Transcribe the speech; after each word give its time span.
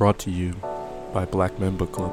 Brought 0.00 0.18
to 0.20 0.30
you 0.30 0.54
by 1.12 1.26
Black 1.26 1.60
Men 1.60 1.76
Book 1.76 1.92
Club. 1.92 2.10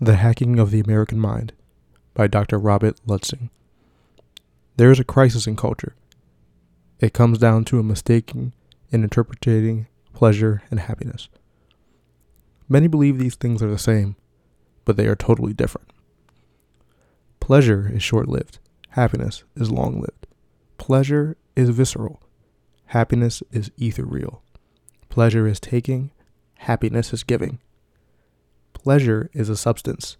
The 0.00 0.14
Hacking 0.14 0.60
of 0.60 0.70
the 0.70 0.78
American 0.78 1.18
Mind 1.18 1.52
by 2.14 2.28
Dr. 2.28 2.58
Robert 2.60 3.00
Lustig. 3.08 3.50
There 4.76 4.92
is 4.92 5.00
a 5.00 5.04
crisis 5.04 5.48
in 5.48 5.56
culture. 5.56 5.96
It 7.00 7.12
comes 7.12 7.38
down 7.38 7.64
to 7.64 7.80
a 7.80 7.82
mistaking 7.82 8.52
in 8.92 9.02
interpreting 9.02 9.88
pleasure 10.12 10.62
and 10.70 10.78
happiness. 10.78 11.28
Many 12.68 12.86
believe 12.86 13.18
these 13.18 13.34
things 13.34 13.64
are 13.64 13.68
the 13.68 13.78
same, 13.78 14.14
but 14.84 14.96
they 14.96 15.08
are 15.08 15.16
totally 15.16 15.54
different. 15.54 15.92
Pleasure 17.40 17.90
is 17.92 18.00
short 18.00 18.28
lived, 18.28 18.60
happiness 18.90 19.42
is 19.56 19.72
long 19.72 20.00
lived. 20.00 20.28
Pleasure 20.78 21.36
is 21.56 21.70
visceral, 21.70 22.22
happiness 22.90 23.40
is 23.52 23.70
ethereal. 23.78 24.42
Pleasure 25.10 25.46
is 25.46 25.60
taking, 25.60 26.10
happiness 26.58 27.12
is 27.12 27.22
giving. 27.22 27.60
Pleasure 28.72 29.30
is 29.32 29.48
a 29.48 29.56
substance. 29.56 30.16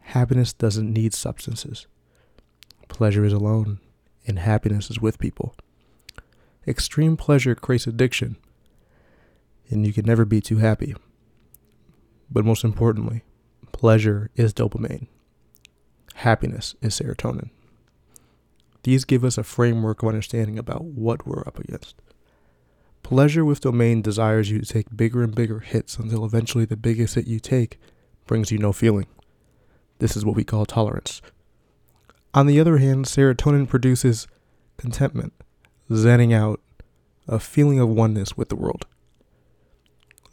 Happiness 0.00 0.52
doesn't 0.52 0.92
need 0.92 1.14
substances. 1.14 1.86
Pleasure 2.88 3.24
is 3.24 3.32
alone, 3.32 3.78
and 4.26 4.40
happiness 4.40 4.90
is 4.90 5.00
with 5.00 5.20
people. 5.20 5.54
Extreme 6.66 7.16
pleasure 7.16 7.54
creates 7.54 7.86
addiction, 7.86 8.36
and 9.68 9.86
you 9.86 9.92
can 9.92 10.04
never 10.04 10.24
be 10.24 10.40
too 10.40 10.56
happy. 10.56 10.96
But 12.28 12.44
most 12.44 12.64
importantly, 12.64 13.22
pleasure 13.70 14.30
is 14.34 14.52
dopamine. 14.52 15.06
Happiness 16.14 16.74
is 16.82 16.98
serotonin. 16.98 17.50
These 18.82 19.04
give 19.04 19.24
us 19.24 19.36
a 19.36 19.44
framework 19.44 20.02
of 20.02 20.08
understanding 20.08 20.58
about 20.58 20.84
what 20.84 21.26
we're 21.26 21.46
up 21.46 21.58
against. 21.58 21.96
Pleasure 23.02 23.44
with 23.44 23.60
dopamine 23.60 24.02
desires 24.02 24.50
you 24.50 24.60
to 24.60 24.66
take 24.66 24.96
bigger 24.96 25.22
and 25.22 25.34
bigger 25.34 25.60
hits 25.60 25.96
until 25.98 26.24
eventually 26.24 26.64
the 26.64 26.76
biggest 26.76 27.14
hit 27.14 27.26
you 27.26 27.40
take 27.40 27.78
brings 28.26 28.50
you 28.50 28.58
no 28.58 28.72
feeling. 28.72 29.06
This 29.98 30.16
is 30.16 30.24
what 30.24 30.36
we 30.36 30.44
call 30.44 30.64
tolerance. 30.64 31.20
On 32.32 32.46
the 32.46 32.60
other 32.60 32.78
hand, 32.78 33.06
serotonin 33.06 33.68
produces 33.68 34.28
contentment, 34.76 35.32
zenning 35.90 36.32
out, 36.32 36.60
a 37.26 37.38
feeling 37.38 37.80
of 37.80 37.88
oneness 37.88 38.36
with 38.36 38.48
the 38.48 38.56
world. 38.56 38.86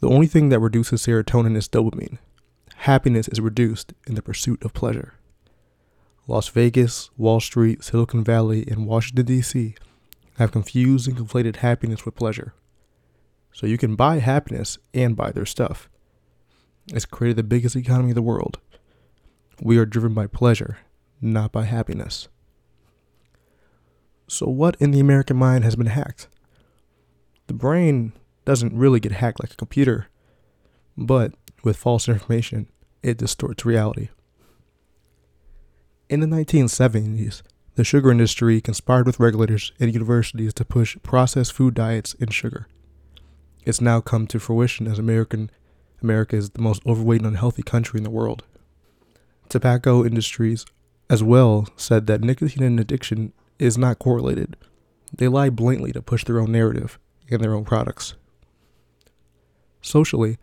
The 0.00 0.08
only 0.08 0.28
thing 0.28 0.48
that 0.50 0.60
reduces 0.60 1.04
serotonin 1.04 1.56
is 1.56 1.68
dopamine. 1.68 2.18
Happiness 2.76 3.28
is 3.28 3.40
reduced 3.40 3.92
in 4.06 4.14
the 4.14 4.22
pursuit 4.22 4.64
of 4.64 4.72
pleasure. 4.72 5.17
Las 6.28 6.48
Vegas, 6.48 7.08
Wall 7.16 7.40
Street, 7.40 7.82
Silicon 7.82 8.22
Valley, 8.22 8.62
and 8.68 8.86
Washington, 8.86 9.24
D.C. 9.24 9.74
have 10.36 10.52
confused 10.52 11.08
and 11.08 11.16
conflated 11.16 11.56
happiness 11.56 12.04
with 12.04 12.14
pleasure. 12.14 12.52
So 13.50 13.66
you 13.66 13.78
can 13.78 13.96
buy 13.96 14.18
happiness 14.18 14.76
and 14.92 15.16
buy 15.16 15.32
their 15.32 15.46
stuff. 15.46 15.88
It's 16.88 17.06
created 17.06 17.36
the 17.36 17.42
biggest 17.42 17.76
economy 17.76 18.10
in 18.10 18.14
the 18.14 18.22
world. 18.22 18.58
We 19.62 19.78
are 19.78 19.86
driven 19.86 20.12
by 20.12 20.26
pleasure, 20.26 20.76
not 21.22 21.50
by 21.50 21.64
happiness. 21.64 22.28
So, 24.28 24.46
what 24.46 24.76
in 24.78 24.90
the 24.90 25.00
American 25.00 25.38
mind 25.38 25.64
has 25.64 25.76
been 25.76 25.86
hacked? 25.86 26.28
The 27.46 27.54
brain 27.54 28.12
doesn't 28.44 28.76
really 28.76 29.00
get 29.00 29.12
hacked 29.12 29.40
like 29.40 29.52
a 29.54 29.56
computer, 29.56 30.08
but 30.94 31.32
with 31.64 31.78
false 31.78 32.06
information, 32.06 32.68
it 33.02 33.16
distorts 33.16 33.64
reality. 33.64 34.10
In 36.08 36.20
the 36.20 36.26
1970s, 36.26 37.42
the 37.74 37.84
sugar 37.84 38.10
industry 38.10 38.62
conspired 38.62 39.04
with 39.04 39.20
regulators 39.20 39.72
and 39.78 39.92
universities 39.92 40.54
to 40.54 40.64
push 40.64 40.96
processed 41.02 41.52
food 41.52 41.74
diets 41.74 42.16
and 42.18 42.32
sugar. 42.32 42.66
It's 43.66 43.82
now 43.82 44.00
come 44.00 44.26
to 44.28 44.40
fruition 44.40 44.86
as 44.86 44.98
American 44.98 45.50
America 46.00 46.34
is 46.34 46.50
the 46.50 46.62
most 46.62 46.80
overweight 46.86 47.20
and 47.20 47.26
unhealthy 47.26 47.62
country 47.62 47.98
in 47.98 48.04
the 48.04 48.10
world. 48.10 48.42
Tobacco 49.50 50.02
industries 50.02 50.64
as 51.10 51.22
well 51.22 51.68
said 51.76 52.06
that 52.06 52.22
nicotine 52.22 52.62
and 52.62 52.80
addiction 52.80 53.34
is 53.58 53.76
not 53.76 53.98
correlated. 53.98 54.56
They 55.12 55.28
lie 55.28 55.50
blatantly 55.50 55.92
to 55.92 56.00
push 56.00 56.24
their 56.24 56.40
own 56.40 56.52
narrative 56.52 56.98
and 57.30 57.42
their 57.42 57.54
own 57.54 57.66
products. 57.66 58.14
Socially, 59.82 60.38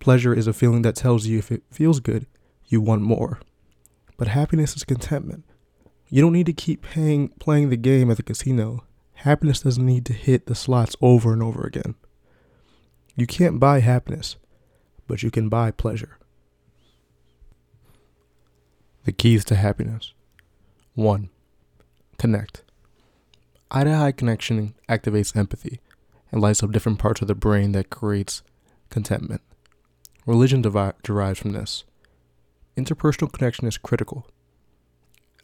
pleasure 0.00 0.34
is 0.34 0.48
a 0.48 0.52
feeling 0.52 0.82
that 0.82 0.96
tells 0.96 1.26
you 1.26 1.38
if 1.38 1.52
it 1.52 1.62
feels 1.70 2.00
good, 2.00 2.26
you 2.66 2.80
want 2.80 3.02
more. 3.02 3.38
But 4.16 4.28
happiness 4.28 4.76
is 4.76 4.84
contentment. 4.84 5.44
You 6.08 6.22
don't 6.22 6.32
need 6.32 6.46
to 6.46 6.52
keep 6.52 6.82
paying, 6.82 7.28
playing 7.40 7.70
the 7.70 7.76
game 7.76 8.10
at 8.10 8.16
the 8.16 8.22
casino. 8.22 8.84
Happiness 9.14 9.62
doesn't 9.62 9.84
need 9.84 10.06
to 10.06 10.12
hit 10.12 10.46
the 10.46 10.54
slots 10.54 10.94
over 11.00 11.32
and 11.32 11.42
over 11.42 11.64
again. 11.64 11.94
You 13.16 13.26
can't 13.26 13.60
buy 13.60 13.80
happiness, 13.80 14.36
but 15.06 15.22
you 15.22 15.30
can 15.30 15.48
buy 15.48 15.70
pleasure. 15.70 16.18
The 19.04 19.12
keys 19.12 19.44
to 19.46 19.54
happiness 19.54 20.14
1. 20.94 21.28
Connect. 22.18 22.62
Eye 23.70 23.84
to 23.84 23.92
eye 23.92 24.12
connection 24.12 24.74
activates 24.88 25.36
empathy 25.36 25.80
and 26.30 26.40
lights 26.40 26.62
up 26.62 26.72
different 26.72 26.98
parts 26.98 27.20
of 27.20 27.28
the 27.28 27.34
brain 27.34 27.72
that 27.72 27.90
creates 27.90 28.42
contentment. 28.90 29.42
Religion 30.26 30.62
devi- 30.62 30.92
derives 31.02 31.38
from 31.38 31.52
this. 31.52 31.84
Interpersonal 32.76 33.32
connection 33.32 33.66
is 33.66 33.78
critical. 33.78 34.26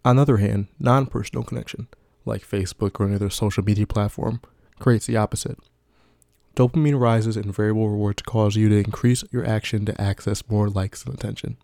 On 0.05 0.17
the 0.17 0.23
other 0.23 0.39
hand, 0.39 0.69
non 0.79 1.07
personal 1.07 1.45
connection, 1.45 1.89
like 2.25 2.43
Facebook 2.43 2.99
or 2.99 3.07
any 3.07 3.15
other 3.15 3.31
social 3.31 3.63
media 3.63 3.87
platform, 3.87 4.41
creates 4.79 5.07
the 5.07 5.17
opposite. 5.17 5.59
Dopamine 6.57 6.99
rises 6.99 7.37
and 7.37 7.55
variable 7.55 7.89
rewards 7.89 8.17
to 8.17 8.25
cause 8.25 8.57
you 8.57 8.69
to 8.69 8.79
increase 8.79 9.23
your 9.31 9.47
action 9.47 9.85
to 9.87 10.01
access 10.01 10.49
more 10.49 10.69
likes 10.69 11.05
and 11.05 11.15
attention. 11.15 11.57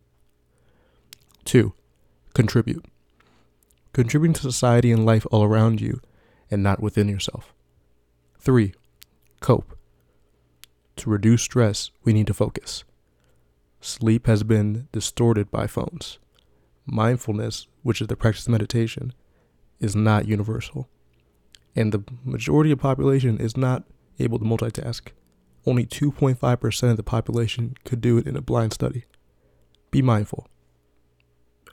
2. 1.44 1.72
Contribute. 2.34 2.84
Contributing 3.92 4.34
to 4.34 4.42
society 4.42 4.92
and 4.92 5.04
life 5.04 5.26
all 5.30 5.42
around 5.42 5.80
you 5.80 6.00
and 6.50 6.62
not 6.62 6.80
within 6.80 7.08
yourself. 7.08 7.52
3. 8.38 8.74
Cope. 9.40 9.76
To 10.96 11.10
reduce 11.10 11.42
stress, 11.42 11.90
we 12.04 12.12
need 12.12 12.26
to 12.28 12.34
focus. 12.34 12.84
Sleep 13.86 14.26
has 14.26 14.42
been 14.42 14.88
distorted 14.90 15.48
by 15.52 15.68
phones. 15.68 16.18
Mindfulness, 16.86 17.68
which 17.84 18.00
is 18.00 18.08
the 18.08 18.16
practice 18.16 18.44
of 18.44 18.50
meditation, 18.50 19.12
is 19.78 19.94
not 19.94 20.26
universal. 20.26 20.88
And 21.76 21.92
the 21.92 22.02
majority 22.24 22.72
of 22.72 22.80
population 22.80 23.38
is 23.38 23.56
not 23.56 23.84
able 24.18 24.40
to 24.40 24.44
multitask. 24.44 25.10
Only 25.64 25.86
2.5% 25.86 26.90
of 26.90 26.96
the 26.96 27.04
population 27.04 27.76
could 27.84 28.00
do 28.00 28.18
it 28.18 28.26
in 28.26 28.34
a 28.34 28.40
blind 28.40 28.72
study. 28.72 29.04
Be 29.92 30.02
mindful. 30.02 30.48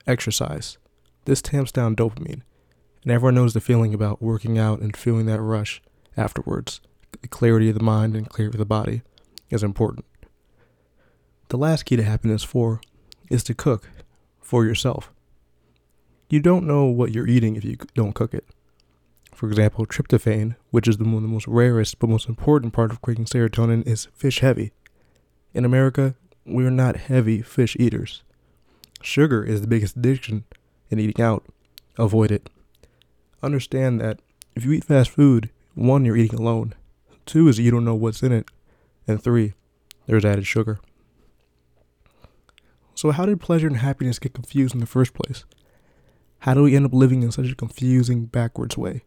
Exercise. 0.05 0.77
This 1.25 1.41
tamps 1.41 1.71
down 1.71 1.95
dopamine, 1.95 2.43
and 3.01 3.11
everyone 3.11 3.33
knows 3.33 3.55
the 3.55 3.59
feeling 3.59 3.95
about 3.95 4.21
working 4.21 4.59
out 4.59 4.81
and 4.81 4.95
feeling 4.95 5.25
that 5.25 5.41
rush 5.41 5.81
afterwards. 6.15 6.79
The 7.23 7.27
clarity 7.27 7.69
of 7.69 7.75
the 7.75 7.83
mind 7.83 8.15
and 8.15 8.29
clarity 8.29 8.55
of 8.55 8.59
the 8.59 8.65
body 8.65 9.01
is 9.49 9.63
important. 9.63 10.05
The 11.53 11.59
last 11.59 11.85
key 11.85 11.95
to 11.97 12.03
happiness 12.03 12.43
for 12.43 12.81
is 13.29 13.43
to 13.43 13.53
cook 13.53 13.87
for 14.41 14.65
yourself. 14.65 15.11
You 16.27 16.39
don't 16.39 16.65
know 16.65 16.85
what 16.85 17.13
you're 17.13 17.27
eating 17.27 17.55
if 17.55 17.63
you 17.63 17.77
don't 17.93 18.15
cook 18.15 18.33
it. 18.33 18.47
For 19.35 19.47
example, 19.49 19.85
tryptophan, 19.85 20.55
which 20.71 20.87
is 20.87 20.97
the, 20.97 21.03
one 21.03 21.17
of 21.17 21.21
the 21.21 21.27
most 21.27 21.45
rarest 21.45 21.99
but 21.99 22.09
most 22.09 22.27
important 22.27 22.73
part 22.73 22.89
of 22.89 23.03
creating 23.03 23.25
serotonin, 23.25 23.85
is 23.85 24.07
fish 24.15 24.39
heavy. 24.39 24.71
In 25.53 25.63
America, 25.63 26.15
we 26.43 26.65
are 26.65 26.71
not 26.71 26.95
heavy 26.95 27.43
fish 27.43 27.77
eaters. 27.79 28.23
Sugar 29.03 29.43
is 29.43 29.61
the 29.61 29.67
biggest 29.67 29.95
addiction 29.95 30.45
in 30.89 30.97
eating 30.97 31.23
out. 31.23 31.45
Avoid 31.99 32.31
it. 32.31 32.49
Understand 33.43 34.01
that 34.01 34.21
if 34.55 34.65
you 34.65 34.71
eat 34.71 34.85
fast 34.85 35.11
food, 35.11 35.51
one, 35.75 36.03
you're 36.03 36.17
eating 36.17 36.39
alone. 36.39 36.73
Two 37.27 37.47
is 37.47 37.59
you 37.59 37.69
don't 37.69 37.85
know 37.85 37.93
what's 37.93 38.23
in 38.23 38.31
it. 38.31 38.49
And 39.07 39.21
three, 39.21 39.53
there's 40.07 40.25
added 40.25 40.47
sugar. 40.47 40.79
So, 43.03 43.11
how 43.11 43.25
did 43.25 43.41
pleasure 43.41 43.67
and 43.67 43.75
happiness 43.75 44.17
get 44.17 44.33
confused 44.33 44.73
in 44.73 44.79
the 44.79 44.85
first 44.85 45.13
place? 45.13 45.43
How 46.39 46.53
do 46.53 46.63
we 46.63 46.73
end 46.73 46.85
up 46.85 46.93
living 46.93 47.21
in 47.21 47.33
such 47.33 47.51
a 47.51 47.53
confusing, 47.53 48.27
backwards 48.27 48.77
way? 48.77 49.03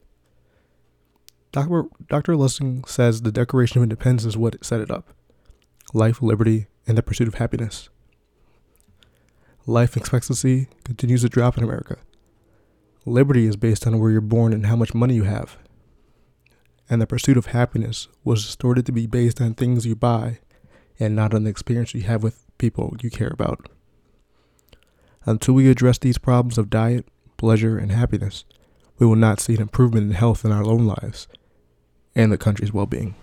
Dr. 1.50 1.84
Dr. 2.06 2.34
Lustig 2.34 2.87
says 2.87 3.22
the 3.22 3.32
Declaration 3.32 3.78
of 3.78 3.84
Independence 3.84 4.26
is 4.26 4.37
what 4.37 4.62
set 4.62 4.81
it 4.81 4.90
up 4.90 5.14
life, 5.94 6.20
liberty, 6.20 6.66
and 6.87 6.98
the 6.98 7.02
pursuit 7.02 7.26
of 7.26 7.37
happiness. 7.37 7.88
Life 9.64 9.96
expectancy 9.96 10.69
continues 10.84 11.22
to 11.22 11.31
drop 11.31 11.56
in 11.56 11.64
America. 11.64 11.96
Liberty 13.06 13.46
is 13.46 13.56
based 13.56 13.87
on 13.87 13.98
where 13.98 14.10
you're 14.10 14.20
born 14.20 14.52
and 14.52 14.66
how 14.66 14.76
much 14.76 14.93
money 14.93 15.14
you 15.14 15.25
have. 15.25 15.56
And 16.90 17.00
the 17.00 17.06
pursuit 17.06 17.38
of 17.38 17.46
happiness 17.46 18.08
was 18.25 18.44
distorted 18.44 18.84
to 18.84 18.93
be 18.93 19.06
based 19.06 19.40
on 19.40 19.54
things 19.54 19.87
you 19.87 19.96
buy 19.96 20.40
and 21.00 21.16
not 21.16 21.32
on 21.32 21.44
the 21.44 21.50
experience 21.50 21.94
you 21.94 22.02
have 22.02 22.22
with 22.22 22.44
people 22.58 22.94
you 23.00 23.08
care 23.08 23.32
about. 23.32 23.70
Until 25.26 25.55
we 25.55 25.69
address 25.69 25.99
these 25.99 26.19
problems 26.19 26.56
of 26.56 26.70
diet, 26.70 27.06
pleasure, 27.37 27.76
and 27.76 27.90
happiness, 27.90 28.44
we 28.99 29.06
will 29.06 29.17
not 29.17 29.40
see 29.40 29.55
an 29.55 29.61
improvement 29.61 30.06
in 30.06 30.12
health 30.12 30.44
in 30.44 30.52
our 30.52 30.64
own 30.64 30.87
lives 30.87 31.26
and 32.14 32.32
the 32.32 32.38
country's 32.38 32.73
well 32.73 32.87
being. 32.87 33.14